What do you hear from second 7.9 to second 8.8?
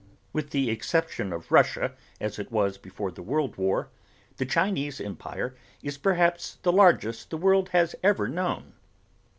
ever known.